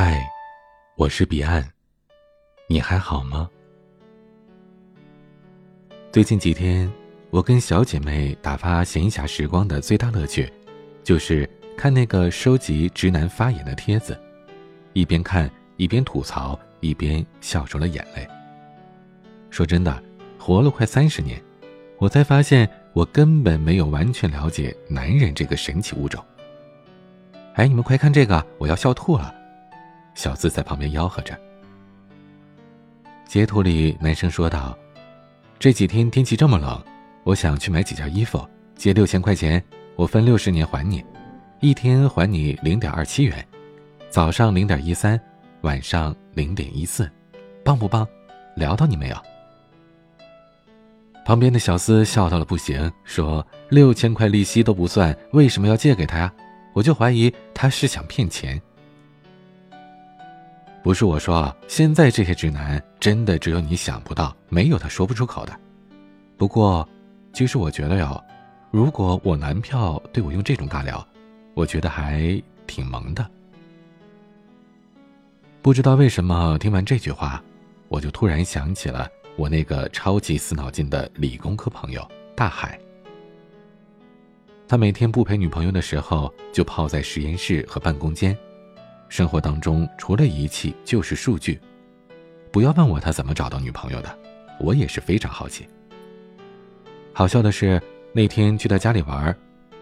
[0.00, 0.24] 嗨，
[0.94, 1.68] 我是彼岸，
[2.68, 3.50] 你还好吗？
[6.12, 6.88] 最近几天，
[7.30, 10.48] 我跟小姐妹打发闲暇时光的最大乐趣，
[11.02, 14.16] 就是看那个收集直男发言的帖子，
[14.92, 18.24] 一边看一边吐槽，一边笑出了眼泪。
[19.50, 20.00] 说真的，
[20.38, 21.42] 活了快三十年，
[21.98, 26.24] 我才发现我根本没有完全了解男人这个神奇物种。
[27.54, 29.34] 哎，你们快看这个，我要笑吐了。
[30.18, 31.38] 小资在旁边吆喝着。
[33.24, 34.76] 截图里，男生说道
[35.60, 36.82] ：“这几天天气这么冷，
[37.22, 38.44] 我想去买几件衣服，
[38.74, 39.62] 借六千块钱，
[39.94, 41.04] 我分六十年还你，
[41.60, 43.46] 一天还你零点二七元，
[44.10, 45.20] 早上零点一三，
[45.60, 47.08] 晚上零点一四，
[47.64, 48.04] 棒不棒？
[48.56, 49.16] 聊到你没有？”
[51.24, 56.34] 旁边的小司笑到了不行，说：“六千块利息都不算，为什么要借给他呀？
[56.72, 58.60] 我就怀疑他是想骗钱。”
[60.88, 65.54] 不是我说，现在这些直男真的只有你想不到，没有他说不出口的。
[66.38, 66.88] 不过，
[67.34, 68.24] 其实我觉得哟，
[68.70, 71.06] 如果我男票对我用这种尬聊，
[71.52, 73.30] 我觉得还挺萌的。
[75.60, 77.44] 不知道为什么，听完这句话，
[77.88, 82.02] 我就突然想起了我那个超级死脑筋的理工科朋友
[82.34, 82.80] 大海。
[84.66, 88.34] 他每天不陪女朋友的时候，就泡在实验室和办公间。
[89.08, 91.58] 生活当中除了仪器就是数据，
[92.52, 94.18] 不要问我他怎么找到女朋友的，
[94.60, 95.66] 我也是非常好奇。
[97.12, 99.34] 好笑的是那天去他家里玩，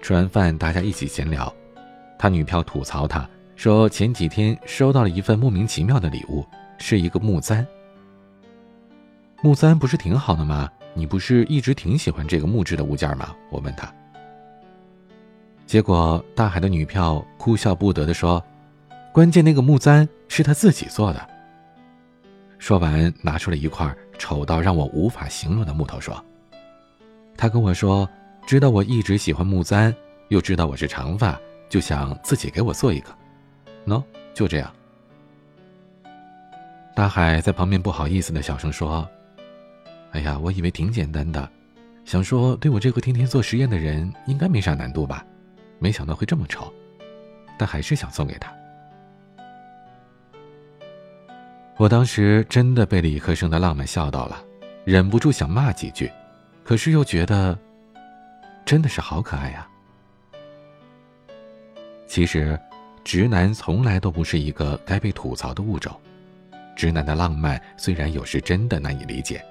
[0.00, 1.52] 吃完饭大家一起闲聊，
[2.18, 6.44] 他女票吐槽他说前几天收到了一份莫名其妙的礼物，
[6.78, 7.66] 是一个木簪。
[9.40, 10.68] 木簪不是挺好的吗？
[10.94, 13.34] 你不是一直挺喜欢这个木质的物件吗？
[13.50, 13.90] 我问他，
[15.64, 18.44] 结果大海的女票哭笑不得的说。
[19.12, 21.28] 关键那个木簪是他自己做的。
[22.58, 26.24] 说完，拿出了一块丑到让我无法形容的木头，说
[27.36, 28.08] ：“他跟我说，
[28.46, 29.94] 知道我一直喜欢木簪，
[30.28, 31.38] 又知道我是长发，
[31.68, 33.14] 就想自己给我做一个。
[33.84, 34.72] 喏，就这样。”
[36.96, 39.06] 大海在旁边不好意思的小声说
[40.12, 41.46] ：“哎呀，我以为挺简单的，
[42.06, 45.22] 想说对我这个天天做实验的人应该没啥难度吧，
[45.78, 46.72] 没想到会这么丑，
[47.58, 48.50] 但还是想送给他。”
[51.78, 54.42] 我当时真的被理科生的浪漫笑到了，
[54.84, 56.10] 忍不住想骂几句，
[56.62, 57.58] 可是又觉得，
[58.64, 59.66] 真的是好可爱呀。
[62.06, 62.58] 其实，
[63.02, 65.92] 直男从来都不是一个该被吐槽的物种。
[66.76, 69.44] 直男的浪漫虽然有时真的难以理解，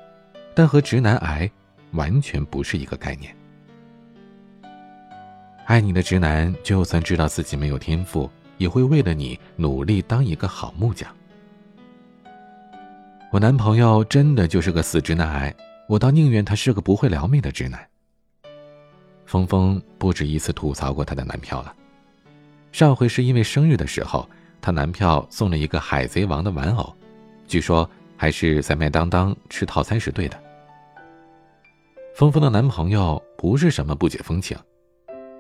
[0.56, 1.50] 但和直男癌
[1.92, 3.36] 完全不是一个概念。
[5.66, 11.14] 爱你的直男，就算知道自己没有天赋，也会为了你努力当一个好木匠。
[13.31, 15.56] 我男朋友真的就是个死直男癌，
[15.88, 17.80] 我倒宁愿他是个不会撩妹的直男。
[19.25, 21.74] 峰峰不止一次吐槽过她的男票了，
[22.74, 26.94] 上回是因为生日的时候，她男票送了一个海贼王的玩偶，
[27.47, 30.38] 据说还是在麦当当吃套餐时兑的。
[32.13, 34.58] 峰峰的男朋友不是什么不解风情，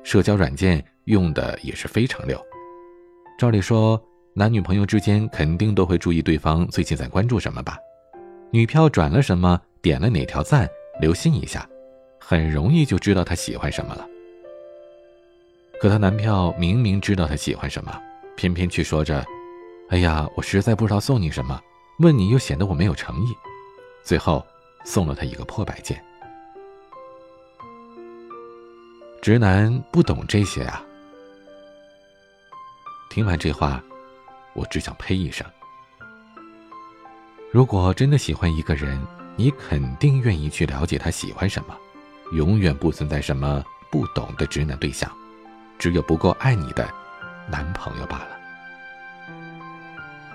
[0.01, 2.41] 社交软件用的也是非常溜，
[3.37, 4.01] 照理说。
[4.33, 7.77] 男女朋友之间肯定都会注意对方最近在关注什么吧？
[8.49, 10.69] 女票转了什么，点了哪条赞，
[11.01, 11.67] 留心一下，
[12.17, 14.07] 很容易就知道他喜欢什么了。
[15.81, 17.91] 可她男票明明知道她喜欢什么，
[18.37, 19.21] 偏偏却说着
[19.89, 21.59] ：“哎呀，我实在不知道送你什么，
[21.99, 23.33] 问你又显得我没有诚意。”
[24.01, 24.45] 最后
[24.85, 26.01] 送了她一个破摆件。
[29.21, 30.85] 直男不懂这些啊！
[33.09, 33.83] 听完这话。
[34.53, 35.45] 我只想呸一声。
[37.51, 38.99] 如果真的喜欢一个人，
[39.35, 41.75] 你肯定愿意去了解他喜欢什么，
[42.33, 45.11] 永远不存在什么不懂的直男对象，
[45.77, 46.89] 只有不够爱你的
[47.49, 48.27] 男朋友罢了。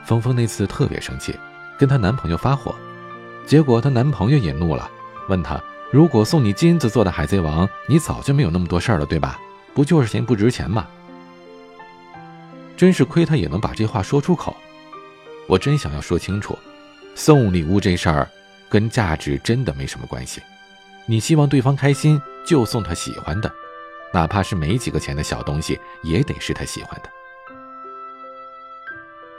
[0.05, 1.35] 峰峰那次特别生气，
[1.79, 2.75] 跟她男朋友发火，
[3.46, 4.91] 结果她男朋友也怒了，
[5.29, 5.61] 问她：
[5.91, 9.38] 如果送你金子做的海贼王，你早就没有那么多事儿了，对吧？
[9.75, 10.87] 不就是嫌不值钱吗？
[12.76, 14.55] 真是亏他也能把这话说出口，
[15.46, 16.58] 我真想要说清楚，
[17.14, 18.28] 送礼物这事儿
[18.69, 20.43] 跟价值真的没什么关系。
[21.06, 23.50] 你希望对方开心，就送他喜欢的，
[24.12, 27.11] 哪怕是没几个钱的小东西，也得是他喜欢的。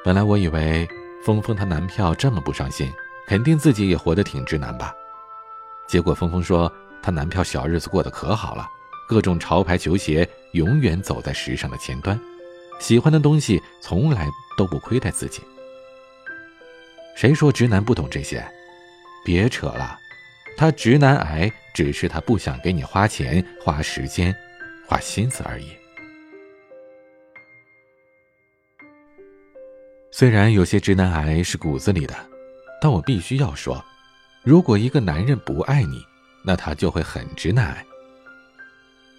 [0.04, 0.88] 本来我以为
[1.24, 2.92] 峰峰他男票这么不上心，
[3.28, 4.94] 肯定自己也活得挺直男吧。
[5.88, 6.72] 结果峰峰说
[7.04, 8.66] 他男票小日子过得可好了，
[9.07, 12.19] 各种潮牌球鞋永远走在时尚的前端。
[12.80, 14.28] 喜欢的东西从来
[14.58, 15.42] 都不亏待自己。
[17.16, 18.46] 谁说直男不懂这些？
[19.26, 19.98] 别扯了，
[20.56, 24.34] 他直男癌只是他不想给你花钱、花时间、
[24.88, 25.68] 花心思而已。
[30.12, 32.16] 虽然有些直男癌是骨子里的，
[32.82, 33.84] 但我必须要说，
[34.44, 36.02] 如果一个男人不爱你，
[36.44, 37.86] 那他就会很直男癌。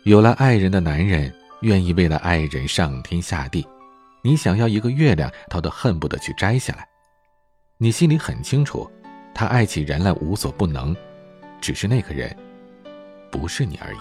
[0.04, 3.66] 有了爱人的男人，愿意为了爱人上天下地，
[4.22, 6.86] 你想要一个月亮，他都恨不得去摘下来。
[7.78, 8.90] 你心里很清楚，
[9.34, 10.96] 他爱起人来无所不能，
[11.60, 12.36] 只是那个人
[13.30, 13.98] 不是你而已。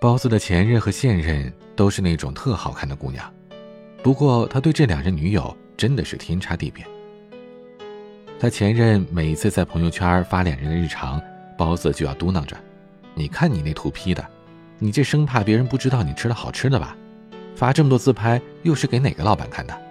[0.00, 3.32] 包子的前任和现任都是那种特好看的姑娘，
[4.02, 6.84] 不过他对这两任女友真的是天差地别。
[8.40, 11.22] 他前任每次在朋友圈发两人的日常，
[11.56, 12.56] 包子就要嘟囔着
[13.14, 14.28] ：“你看你那图 P 的，
[14.78, 16.96] 你这生怕别人不知道你吃了好吃的吧？
[17.54, 19.82] 发这么多自拍，又是给哪个老板看的？”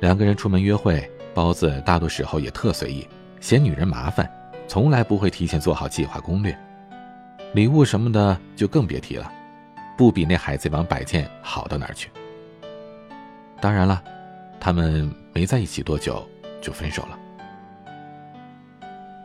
[0.00, 3.06] 两个人出门约会，包子大多时候也特随意，
[3.40, 4.28] 嫌女人麻烦，
[4.66, 6.56] 从来不会提前做好计划攻略。
[7.54, 9.30] 礼物什么的就更别提了，
[9.96, 12.10] 不比那海贼王摆件好到哪儿去。
[13.60, 14.02] 当然了，
[14.60, 16.28] 他们没在一起多久
[16.60, 17.18] 就分手了。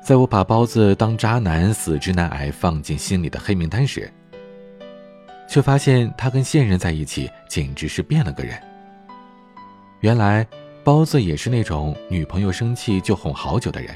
[0.03, 4.11] 在我把包子当渣男、死直男癌放进心里的黑名单时，
[5.47, 8.59] 却发现他跟现任在一起简直是变了个人。
[9.99, 10.45] 原来。
[10.83, 13.95] 包子也是那种女朋友生气就哄好久的人，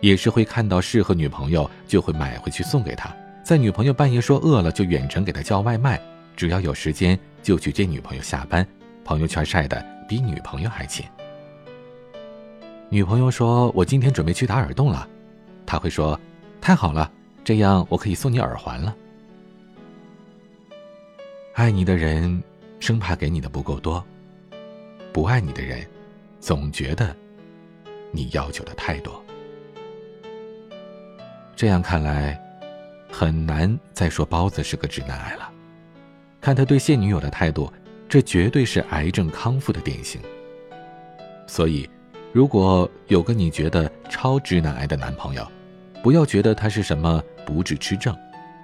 [0.00, 3.14] 也是会看到适合女朋友就会买回去送给她，
[3.44, 6.00] 在女朋友半夜说饿了就远程给她叫外卖，
[6.34, 8.66] 只要有时间就去接女朋友下班，
[9.04, 11.04] 朋友圈晒的比女朋友还勤。
[12.88, 15.06] 女朋友说：“我今天准备去打耳洞了。”
[15.66, 16.18] 他会说
[16.60, 17.10] ：“太好了，
[17.42, 18.94] 这样我可以送你耳环了。”
[21.54, 22.42] 爱你的人
[22.80, 24.04] 生怕给你的不够多，
[25.12, 25.86] 不爱你的人。
[26.40, 27.16] 总觉得
[28.12, 29.24] 你要求的太多，
[31.56, 32.38] 这样看来，
[33.10, 35.50] 很难再说包子是个直男癌了。
[36.42, 37.72] 看他对现女友的态度，
[38.10, 40.20] 这绝对是癌症康复的典型。
[41.46, 41.88] 所以，
[42.34, 45.46] 如果有个你觉得超直男癌的男朋友，
[46.02, 48.12] 不要觉得他是什么不治之症，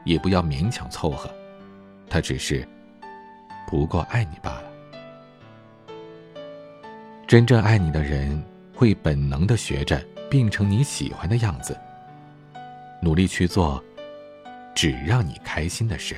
[0.05, 1.31] 也不要勉强凑合，
[2.09, 2.67] 他只是
[3.69, 4.65] 不够爱你罢了。
[7.29, 8.43] 真正爱你的人，
[8.75, 11.79] 会本能的学着变成你喜欢的样子，
[13.01, 13.81] 努力去做
[14.75, 16.17] 只让你开心的事。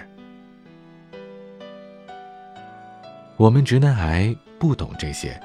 [3.37, 5.38] 我们直男癌不懂这些，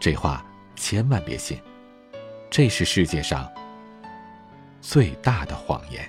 [0.00, 0.44] 这话
[0.78, 1.58] 千万别信，
[2.48, 3.50] 这是世界上
[4.80, 6.08] 最大的谎言。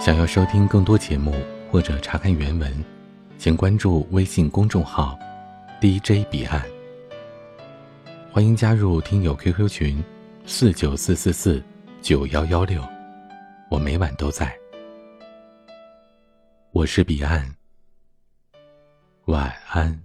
[0.00, 1.34] 想要收听更多节目
[1.70, 2.84] 或者查看原文，
[3.38, 5.18] 请关注微信公众号
[5.80, 6.62] “DJ 彼岸”。
[8.32, 10.02] 欢迎加入听友 QQ 群：
[10.44, 11.62] 四九四四四
[12.00, 12.82] 九幺幺六，
[13.70, 14.56] 我每晚都在。
[16.72, 17.54] 我是彼岸，
[19.26, 20.02] 晚安。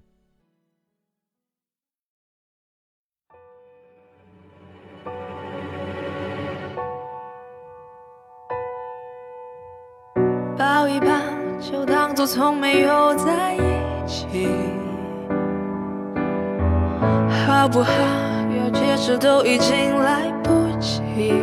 [10.58, 11.08] 抱一抱，
[11.60, 13.60] 就当作从没有在一
[14.08, 14.48] 起，
[17.48, 17.92] 好不好？
[18.58, 21.42] 要解释都已经来不及。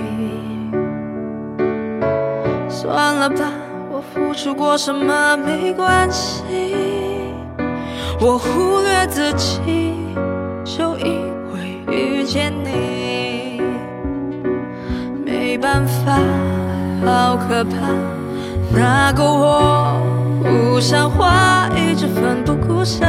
[2.69, 3.51] 算了吧，
[3.91, 6.45] 我付出过什么没关系，
[8.21, 9.95] 我忽略自己，
[10.65, 11.21] 就因
[11.53, 13.61] 为遇见你，
[15.25, 16.19] 没办法，
[17.05, 17.77] 好可怕。
[18.71, 20.01] 那个我
[20.43, 23.09] 不像话，一直奋不顾身，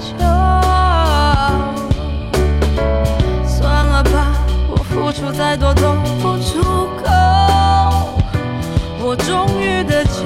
[5.11, 5.91] 付出再多都
[6.21, 6.61] 不足
[7.03, 7.09] 够。
[9.03, 10.21] 我终于得救，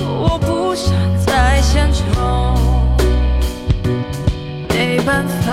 [0.00, 2.02] 我不想再献丑。
[4.70, 5.52] 没办法，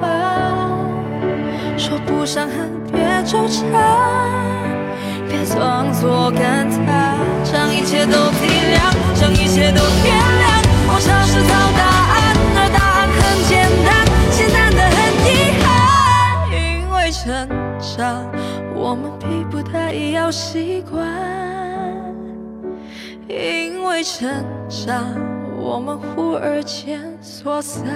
[0.00, 0.78] 欢。
[1.76, 3.62] 说不上恨，别纠缠，
[5.28, 10.46] 别装作感叹，将一切都体谅，将一切都原谅。
[10.90, 11.82] 我尝试找答
[12.12, 12.16] 案，
[12.56, 13.18] 而答案很
[13.48, 13.54] 简
[13.86, 13.88] 单，
[14.30, 15.26] 简单的很遗
[15.62, 15.66] 憾。
[16.50, 16.56] 因
[16.90, 17.22] 为成
[17.78, 18.26] 长，
[18.74, 21.00] 我们逼不得已要习惯；
[23.28, 24.28] 因为成
[24.68, 25.14] 长，
[25.56, 27.86] 我们忽而间说散。